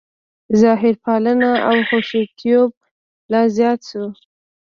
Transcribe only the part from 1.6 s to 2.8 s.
او حشویتوب